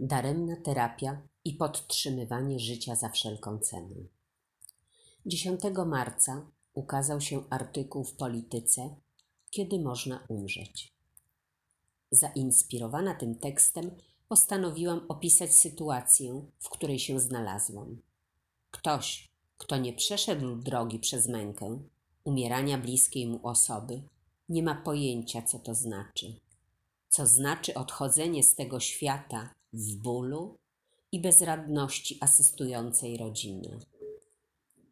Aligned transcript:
daremna 0.00 0.56
terapia 0.56 1.22
i 1.44 1.54
podtrzymywanie 1.54 2.58
życia 2.58 2.94
za 2.94 3.08
wszelką 3.08 3.58
cenę. 3.58 3.94
10 5.26 5.60
marca 5.86 6.46
ukazał 6.74 7.20
się 7.20 7.42
artykuł 7.50 8.04
w 8.04 8.12
Polityce 8.12 8.96
Kiedy 9.50 9.80
można 9.80 10.24
umrzeć. 10.28 10.92
Zainspirowana 12.10 13.14
tym 13.14 13.34
tekstem 13.34 13.90
postanowiłam 14.28 15.00
opisać 15.08 15.54
sytuację, 15.54 16.44
w 16.60 16.68
której 16.68 16.98
się 16.98 17.20
znalazłam. 17.20 18.02
Ktoś, 18.70 19.30
kto 19.58 19.76
nie 19.76 19.92
przeszedł 19.92 20.56
drogi 20.56 20.98
przez 20.98 21.28
mękę, 21.28 21.78
umierania 22.24 22.78
bliskiej 22.78 23.26
mu 23.26 23.40
osoby, 23.48 24.02
nie 24.48 24.62
ma 24.62 24.74
pojęcia, 24.74 25.42
co 25.42 25.58
to 25.58 25.74
znaczy. 25.74 26.40
Co 27.08 27.26
znaczy 27.26 27.74
odchodzenie 27.74 28.42
z 28.42 28.54
tego 28.54 28.80
świata 28.80 29.54
w 29.76 29.96
bólu 29.96 30.58
i 31.12 31.20
bezradności 31.20 32.18
asystującej 32.20 33.16
rodziny. 33.16 33.78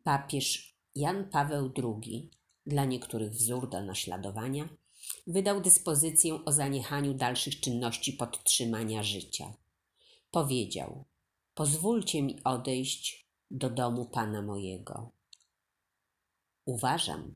Papież 0.02 0.74
Jan 0.94 1.30
Paweł 1.30 1.72
II, 1.76 2.30
dla 2.66 2.84
niektórych 2.84 3.32
wzór 3.32 3.68
do 3.70 3.82
naśladowania, 3.82 4.68
wydał 5.26 5.60
dyspozycję 5.60 6.44
o 6.44 6.52
zaniechaniu 6.52 7.14
dalszych 7.14 7.60
czynności 7.60 8.12
podtrzymania 8.12 9.02
życia. 9.02 9.54
Powiedział: 10.30 11.04
Pozwólcie 11.54 12.22
mi 12.22 12.42
odejść 12.44 13.28
do 13.50 13.70
domu 13.70 14.04
Pana 14.04 14.42
mojego. 14.42 15.10
Uważam, 16.64 17.34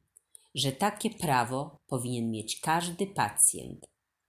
że 0.54 0.72
takie 0.72 1.10
prawo 1.10 1.78
powinien 1.86 2.30
mieć 2.30 2.60
każdy 2.60 3.06
pacjent. 3.06 3.86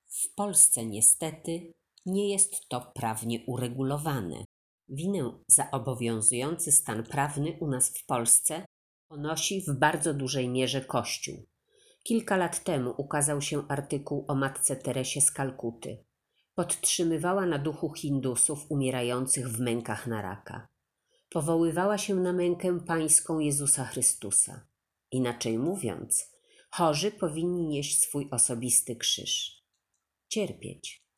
W 0.08 0.34
Polsce 0.34 0.86
niestety 0.86 1.74
nie 2.12 2.30
jest 2.30 2.70
to 2.70 2.92
prawnie 2.96 3.44
uregulowane. 3.48 4.44
Winę 4.90 5.32
za 5.48 5.72
obowiązujący 5.72 6.72
stan 6.72 7.04
prawny 7.04 7.58
u 7.60 7.68
nas 7.68 7.98
w 7.98 8.06
Polsce 8.06 8.66
ponosi 9.08 9.62
w 9.62 9.80
bardzo 9.80 10.14
dużej 10.14 10.50
mierze 10.50 10.82
Kościół. 10.82 11.46
Kilka 12.04 12.38
lat 12.38 12.64
temu 12.64 12.94
ukazał 12.98 13.42
się 13.42 13.68
artykuł 13.68 14.26
o 14.28 14.36
matce 14.36 14.76
Teresie 14.76 15.22
z 15.22 15.32
Kalkuty. 15.32 16.06
Podtrzymywała 16.56 17.46
na 17.46 17.58
duchu 17.58 17.94
Hindusów 17.94 18.66
umierających 18.70 19.50
w 19.50 19.60
mękach 19.60 20.08
na 20.08 20.22
raka. 20.22 20.68
Powoływała 21.30 21.98
się 21.98 22.16
na 22.16 22.34
mękę 22.34 22.80
pańską 22.80 23.40
Jezusa 23.40 23.86
Chrystusa. 23.86 24.68
Inaczej 25.12 25.58
mówiąc, 25.58 26.32
chorzy 26.72 27.12
powinni 27.12 27.68
nieść 27.68 28.02
swój 28.02 28.28
osobisty 28.32 28.96
krzyż. 28.96 29.64
Cierpieć. 30.28 31.09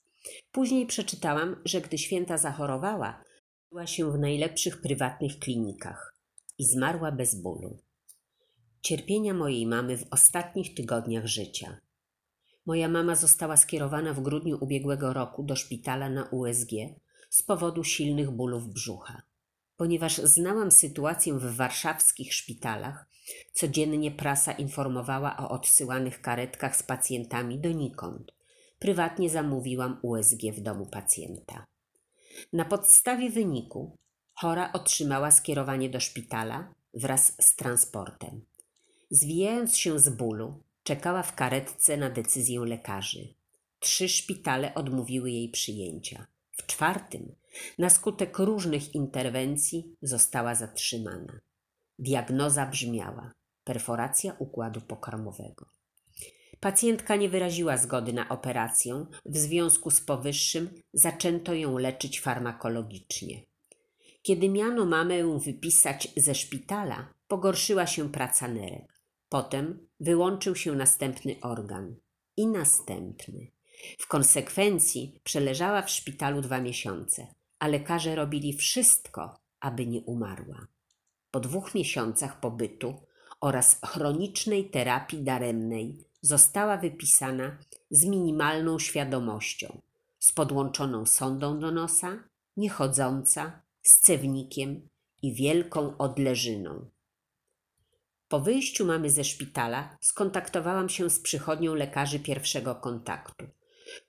Później 0.52 0.86
przeczytałam, 0.86 1.62
że 1.66 1.82
gdy 1.82 1.98
święta 1.98 2.38
zachorowała, 2.38 3.24
była 3.70 3.88
się 3.88 4.12
w 4.12 4.20
najlepszych 4.20 4.82
prywatnych 4.82 5.40
klinikach 5.40 6.16
i 6.58 6.66
zmarła 6.66 7.12
bez 7.12 7.42
bólu. 7.42 7.78
Cierpienia 8.82 9.34
mojej 9.34 9.68
mamy 9.68 9.98
w 9.98 10.08
ostatnich 10.12 10.76
tygodniach 10.76 11.28
życia. 11.28 11.78
Moja 12.66 12.88
mama 12.88 13.16
została 13.16 13.58
skierowana 13.58 14.14
w 14.14 14.22
grudniu 14.22 14.58
ubiegłego 14.62 15.14
roku 15.14 15.44
do 15.44 15.56
szpitala 15.56 16.10
na 16.10 16.24
USG 16.24 16.72
z 17.30 17.44
powodu 17.44 17.84
silnych 17.84 18.32
bólów 18.32 18.68
brzucha. 18.68 19.22
Ponieważ 19.78 20.18
znałam 20.18 20.72
sytuację 20.72 21.34
w 21.34 21.56
warszawskich 21.56 22.34
szpitalach, 22.34 23.06
codziennie 23.54 24.12
prasa 24.12 24.52
informowała 24.52 25.38
o 25.38 25.50
odsyłanych 25.50 26.22
karetkach 26.22 26.76
z 26.76 26.84
pacjentami 26.84 27.60
donikąd. 27.60 28.32
Prywatnie 28.82 29.30
zamówiłam 29.30 30.00
USG 30.02 30.42
w 30.54 30.62
domu 30.62 30.86
pacjenta. 30.86 31.66
Na 32.54 32.66
podstawie 32.66 33.30
wyniku 33.30 33.98
chora 34.34 34.72
otrzymała 34.74 35.32
skierowanie 35.32 35.90
do 35.90 36.00
szpitala 36.00 36.74
wraz 36.94 37.34
z 37.42 37.56
transportem. 37.56 38.46
Zwijając 39.10 39.78
się 39.78 40.00
z 40.00 40.10
bólu, 40.10 40.64
czekała 40.84 41.24
w 41.24 41.36
karetce 41.36 41.98
na 41.98 42.10
decyzję 42.10 42.60
lekarzy. 42.60 43.34
Trzy 43.80 44.10
szpitale 44.10 44.74
odmówiły 44.74 45.32
jej 45.32 45.50
przyjęcia. 45.50 46.28
W 46.52 46.66
czwartym, 46.66 47.36
na 47.78 47.90
skutek 47.90 48.40
różnych 48.40 48.96
interwencji, 48.96 49.96
została 50.02 50.56
zatrzymana. 50.56 51.40
Diagnoza 52.00 52.66
brzmiała 52.66 53.32
perforacja 53.64 54.36
układu 54.40 54.82
pokarmowego. 54.82 55.81
Pacjentka 56.62 57.16
nie 57.16 57.30
wyraziła 57.30 57.78
zgody 57.78 58.14
na 58.14 58.30
operację, 58.30 59.06
w 59.26 59.38
związku 59.38 59.92
z 59.92 60.02
powyższym 60.02 60.70
zaczęto 60.94 61.54
ją 61.54 61.78
leczyć 61.78 62.22
farmakologicznie. 62.22 63.42
Kiedy 64.22 64.50
miano 64.50 64.86
mamę 64.86 65.40
wypisać 65.40 66.08
ze 66.18 66.36
szpitala, 66.36 67.14
pogorszyła 67.28 67.88
się 67.88 68.12
praca 68.12 68.48
nerek. 68.48 69.02
Potem 69.30 69.88
wyłączył 70.00 70.56
się 70.56 70.76
następny 70.76 71.36
organ 71.42 71.96
i 72.38 72.48
następny. 72.48 73.52
W 73.98 74.08
konsekwencji 74.08 75.20
przeleżała 75.24 75.82
w 75.82 75.90
szpitalu 75.90 76.42
dwa 76.42 76.62
miesiące, 76.62 77.28
a 77.60 77.68
lekarze 77.68 78.16
robili 78.16 78.54
wszystko, 78.54 79.40
aby 79.60 79.88
nie 79.88 80.02
umarła. 80.02 80.68
Po 81.32 81.40
dwóch 81.40 81.76
miesiącach 81.76 82.40
pobytu 82.40 82.94
oraz 83.40 83.80
chronicznej 83.86 84.70
terapii 84.70 85.24
daremnej 85.24 86.11
została 86.22 86.78
wypisana 86.78 87.58
z 87.92 88.06
minimalną 88.06 88.80
świadomością, 88.80 89.82
z 90.20 90.32
podłączoną 90.32 91.06
sondą 91.06 91.60
do 91.60 91.72
nosa, 91.72 92.24
niechodząca, 92.58 93.62
z 93.82 94.00
cewnikiem 94.00 94.90
i 95.22 95.34
wielką 95.34 95.98
odleżyną. 95.98 96.90
Po 98.28 98.40
wyjściu 98.40 98.86
mamy 98.86 99.10
ze 99.10 99.24
szpitala 99.24 99.98
skontaktowałam 100.02 100.90
się 100.90 101.10
z 101.10 101.20
przychodnią 101.20 101.76
lekarzy 101.76 102.20
pierwszego 102.20 102.76
kontaktu. 102.76 103.46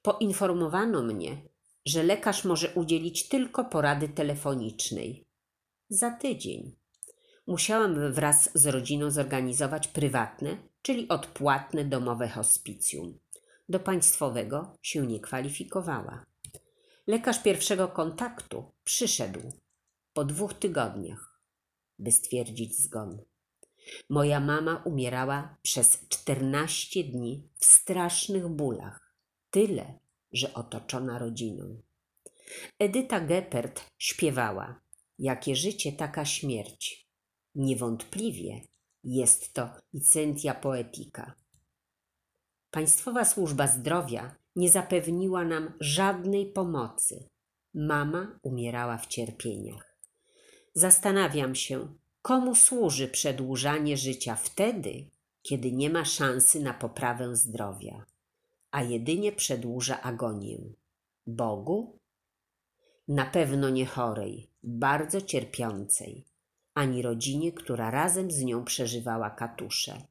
Poinformowano 0.02 1.02
mnie, 1.02 1.42
że 1.86 2.02
lekarz 2.02 2.44
może 2.44 2.74
udzielić 2.74 3.28
tylko 3.28 3.64
porady 3.64 4.08
telefonicznej. 4.08 5.26
Za 5.88 6.10
tydzień. 6.10 6.81
Musiałam 7.46 8.12
wraz 8.12 8.50
z 8.54 8.66
rodziną 8.66 9.10
zorganizować 9.10 9.88
prywatne, 9.88 10.56
czyli 10.82 11.08
odpłatne 11.08 11.84
domowe 11.84 12.28
hospicjum. 12.28 13.18
Do 13.68 13.80
państwowego 13.80 14.78
się 14.82 15.06
nie 15.06 15.20
kwalifikowała. 15.20 16.26
Lekarz 17.06 17.42
pierwszego 17.42 17.88
kontaktu 17.88 18.64
przyszedł 18.84 19.40
po 20.12 20.24
dwóch 20.24 20.54
tygodniach, 20.54 21.40
by 21.98 22.12
stwierdzić 22.12 22.78
zgon. 22.78 23.18
Moja 24.08 24.40
mama 24.40 24.82
umierała 24.84 25.56
przez 25.62 26.08
czternaście 26.08 27.04
dni 27.04 27.48
w 27.58 27.64
strasznych 27.64 28.48
bólach, 28.48 29.14
tyle, 29.50 29.98
że 30.32 30.54
otoczona 30.54 31.18
rodziną. 31.18 31.82
Edyta 32.78 33.20
Geppert 33.20 33.84
śpiewała: 33.98 34.80
Jakie 35.18 35.56
życie, 35.56 35.92
taka 35.92 36.24
śmierć. 36.24 37.08
Niewątpliwie 37.54 38.60
jest 39.04 39.52
to 39.52 39.68
licentia 39.94 40.54
poetyka. 40.54 41.34
Państwowa 42.70 43.24
Służba 43.24 43.66
Zdrowia 43.66 44.34
nie 44.56 44.70
zapewniła 44.70 45.44
nam 45.44 45.72
żadnej 45.80 46.52
pomocy. 46.52 47.28
Mama 47.74 48.38
umierała 48.42 48.98
w 48.98 49.06
cierpieniach. 49.06 49.96
Zastanawiam 50.74 51.54
się, 51.54 51.94
komu 52.22 52.54
służy 52.54 53.08
przedłużanie 53.08 53.96
życia 53.96 54.36
wtedy, 54.36 55.10
kiedy 55.42 55.72
nie 55.72 55.90
ma 55.90 56.04
szansy 56.04 56.60
na 56.60 56.74
poprawę 56.74 57.36
zdrowia, 57.36 58.06
a 58.70 58.82
jedynie 58.82 59.32
przedłuża 59.32 60.02
agonię. 60.02 60.58
Bogu? 61.26 61.98
Na 63.08 63.26
pewno 63.26 63.70
nie 63.70 63.86
chorej, 63.86 64.50
bardzo 64.62 65.20
cierpiącej 65.20 66.31
ani 66.74 67.02
rodzinie, 67.02 67.52
która 67.52 67.90
razem 67.90 68.30
z 68.30 68.42
nią 68.42 68.64
przeżywała 68.64 69.30
katusze. 69.30 70.02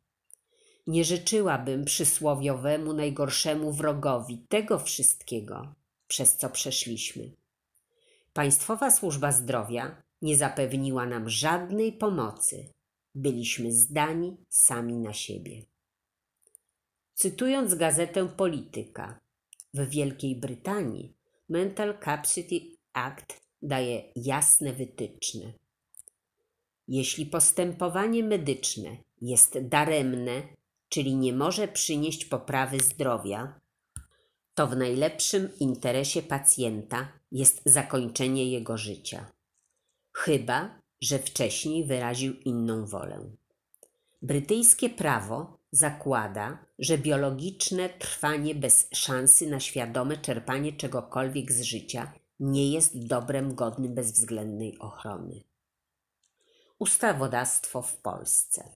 Nie 0.87 1.03
życzyłabym 1.03 1.85
przysłowiowemu 1.85 2.93
najgorszemu 2.93 3.71
wrogowi 3.71 4.45
tego 4.49 4.79
wszystkiego, 4.79 5.75
przez 6.07 6.37
co 6.37 6.49
przeszliśmy. 6.49 7.31
Państwowa 8.33 8.91
służba 8.91 9.31
zdrowia 9.31 10.01
nie 10.21 10.37
zapewniła 10.37 11.05
nam 11.05 11.29
żadnej 11.29 11.93
pomocy. 11.93 12.73
Byliśmy 13.15 13.71
zdani 13.71 14.37
sami 14.49 14.97
na 14.97 15.13
siebie. 15.13 15.65
Cytując 17.13 17.75
gazetę 17.75 18.27
Polityka, 18.27 19.19
w 19.73 19.89
Wielkiej 19.89 20.35
Brytanii 20.35 21.13
Mental 21.49 21.99
Capacity 21.99 22.61
Act 22.93 23.41
daje 23.61 24.03
jasne 24.15 24.73
wytyczne. 24.73 25.53
Jeśli 26.91 27.25
postępowanie 27.25 28.23
medyczne 28.23 28.97
jest 29.21 29.67
daremne, 29.67 30.41
czyli 30.89 31.15
nie 31.15 31.33
może 31.33 31.67
przynieść 31.67 32.25
poprawy 32.25 32.79
zdrowia, 32.79 33.59
to 34.55 34.67
w 34.67 34.77
najlepszym 34.77 35.49
interesie 35.59 36.21
pacjenta 36.21 37.07
jest 37.31 37.61
zakończenie 37.65 38.51
jego 38.51 38.77
życia, 38.77 39.31
chyba 40.13 40.81
że 41.01 41.19
wcześniej 41.19 41.85
wyraził 41.85 42.33
inną 42.33 42.85
wolę. 42.85 43.29
Brytyjskie 44.21 44.89
prawo 44.89 45.57
zakłada, 45.71 46.65
że 46.79 46.97
biologiczne 46.97 47.89
trwanie 47.89 48.55
bez 48.55 48.87
szansy 48.93 49.49
na 49.49 49.59
świadome 49.59 50.17
czerpanie 50.17 50.73
czegokolwiek 50.73 51.51
z 51.51 51.61
życia 51.61 52.13
nie 52.39 52.71
jest 52.71 53.07
dobrem 53.07 53.55
godnym 53.55 53.95
bezwzględnej 53.95 54.79
ochrony. 54.79 55.50
Ustawodawstwo 56.81 57.81
w 57.81 57.97
Polsce. 57.97 58.75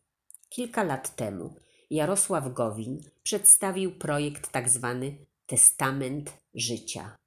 Kilka 0.50 0.84
lat 0.84 1.16
temu 1.16 1.54
Jarosław 1.90 2.54
Gowin 2.54 3.04
przedstawił 3.24 3.96
projekt 3.96 4.52
tzw. 4.52 5.12
Testament 5.46 6.34
Życia. 6.54 7.18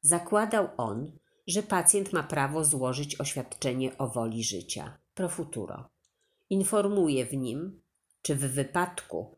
Zakładał 0.00 0.68
on, 0.76 1.12
że 1.46 1.62
pacjent 1.62 2.12
ma 2.12 2.22
prawo 2.22 2.64
złożyć 2.64 3.20
oświadczenie 3.20 3.98
o 3.98 4.08
woli 4.08 4.44
życia, 4.44 4.98
pro 5.14 5.28
futuro. 5.28 5.88
Informuje 6.50 7.26
w 7.26 7.34
nim, 7.34 7.80
czy 8.22 8.34
w 8.34 8.40
wypadku 8.40 9.36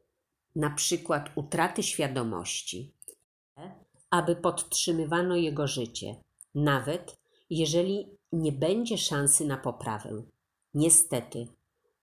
na 0.56 0.70
przykład 0.70 1.30
utraty 1.34 1.82
świadomości, 1.82 2.94
aby 4.10 4.36
podtrzymywano 4.36 5.36
jego 5.36 5.66
życie, 5.66 6.16
nawet 6.54 7.18
jeżeli 7.50 8.18
nie 8.32 8.52
będzie 8.52 8.98
szansy 8.98 9.46
na 9.46 9.56
poprawę. 9.56 10.22
Niestety, 10.74 11.48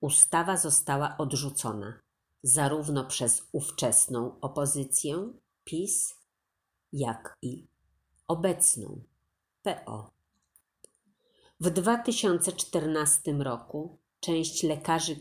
ustawa 0.01 0.57
została 0.57 1.15
odrzucona 1.17 1.99
zarówno 2.43 3.05
przez 3.05 3.47
ówczesną 3.51 4.39
opozycję 4.41 5.33
PiS, 5.63 6.15
jak 6.93 7.37
i 7.41 7.67
obecną 8.27 9.01
PO. 9.63 10.11
W 11.59 11.69
2014 11.69 13.33
roku 13.33 13.97
część 14.19 14.63
lekarzy 14.63 15.15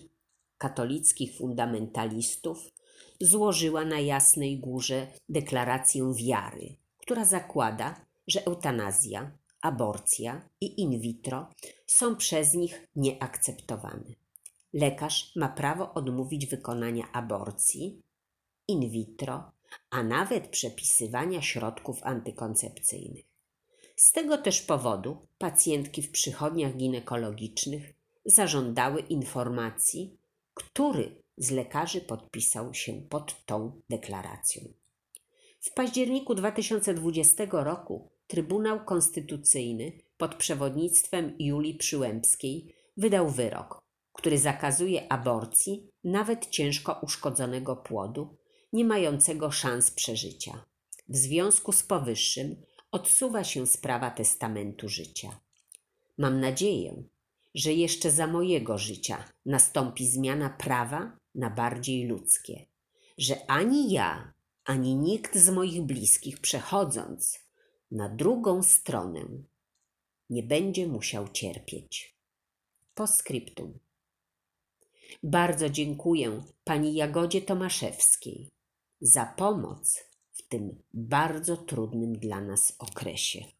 katolickich 0.58 1.36
fundamentalistów 1.38 2.58
złożyła 3.20 3.84
na 3.84 4.00
Jasnej 4.00 4.58
Górze 4.58 5.06
deklarację 5.28 6.12
wiary, 6.14 6.76
która 6.98 7.24
zakłada, 7.24 8.06
że 8.26 8.46
eutanazja, 8.46 9.30
aborcja 9.60 10.48
i 10.60 10.80
in 10.80 11.00
vitro 11.00 11.50
są 11.86 12.16
przez 12.16 12.54
nich 12.54 12.88
nieakceptowane. 12.96 14.14
Lekarz 14.72 15.32
ma 15.36 15.48
prawo 15.48 15.94
odmówić 15.94 16.46
wykonania 16.46 17.12
aborcji, 17.12 18.02
in 18.68 18.90
vitro, 18.90 19.52
a 19.90 20.02
nawet 20.02 20.48
przepisywania 20.48 21.42
środków 21.42 22.02
antykoncepcyjnych. 22.02 23.24
Z 23.96 24.12
tego 24.12 24.38
też 24.38 24.62
powodu 24.62 25.26
pacjentki 25.38 26.02
w 26.02 26.10
przychodniach 26.10 26.76
ginekologicznych 26.76 27.94
zażądały 28.24 29.00
informacji, 29.00 30.18
który 30.54 31.22
z 31.36 31.50
lekarzy 31.50 32.00
podpisał 32.00 32.74
się 32.74 32.92
pod 32.92 33.46
tą 33.46 33.80
deklaracją. 33.90 34.62
W 35.60 35.74
październiku 35.74 36.34
2020 36.34 37.44
roku 37.50 38.10
Trybunał 38.28 38.84
Konstytucyjny 38.84 39.92
pod 40.16 40.34
przewodnictwem 40.34 41.36
Julii 41.38 41.74
Przyłębskiej 41.74 42.74
wydał 42.96 43.30
wyrok, 43.30 43.82
który 44.12 44.38
zakazuje 44.38 45.12
aborcji 45.12 45.90
nawet 46.04 46.46
ciężko 46.46 47.00
uszkodzonego 47.02 47.76
płodu, 47.76 48.36
nie 48.72 48.84
mającego 48.84 49.50
szans 49.50 49.90
przeżycia. 49.90 50.64
W 51.08 51.16
związku 51.16 51.72
z 51.72 51.82
powyższym 51.82 52.62
odsuwa 52.92 53.44
się 53.44 53.66
sprawa 53.66 54.10
testamentu 54.10 54.88
życia. 54.88 55.40
Mam 56.18 56.40
nadzieję, 56.40 57.02
że 57.54 57.72
jeszcze 57.72 58.10
za 58.10 58.26
mojego 58.26 58.78
życia 58.78 59.24
nastąpi 59.46 60.06
zmiana 60.06 60.50
prawa 60.50 61.18
na 61.34 61.50
bardziej 61.50 62.06
ludzkie, 62.06 62.66
że 63.18 63.50
ani 63.50 63.92
ja, 63.92 64.32
ani 64.64 64.96
nikt 64.96 65.36
z 65.36 65.50
moich 65.50 65.82
bliskich 65.82 66.40
przechodząc 66.40 67.47
na 67.90 68.08
drugą 68.08 68.62
stronę 68.62 69.20
nie 70.30 70.42
będzie 70.42 70.86
musiał 70.86 71.28
cierpieć. 71.28 72.18
Postscriptum. 72.94 73.78
Bardzo 75.22 75.70
dziękuję 75.70 76.42
pani 76.64 76.94
Jagodzie 76.94 77.42
Tomaszewskiej 77.42 78.50
za 79.00 79.26
pomoc 79.26 80.04
w 80.32 80.48
tym 80.48 80.82
bardzo 80.94 81.56
trudnym 81.56 82.12
dla 82.18 82.40
nas 82.40 82.76
okresie. 82.78 83.57